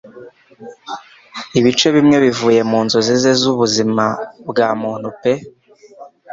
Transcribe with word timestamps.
Ibice 1.59 1.87
bimwe 1.95 2.17
bivuye 2.25 2.61
mu 2.71 2.79
nzozi 2.85 3.13
ze 3.21 3.31
z'ubuzima 3.41 4.05
bwa 4.49 4.69
muntu 4.81 5.09
pe 5.21 5.31